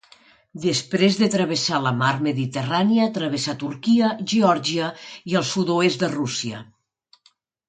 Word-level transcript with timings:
Després 0.61 1.17
de 1.23 1.27
travessar 1.33 1.81
la 1.87 1.91
mar 1.99 2.09
Mediterrània, 2.27 3.05
travessà 3.19 3.55
Turquia, 3.65 4.09
Geòrgia 4.33 4.89
i 5.35 5.39
el 5.43 5.47
sud-oest 5.53 6.01
de 6.07 6.11
Rússia. 6.17 6.65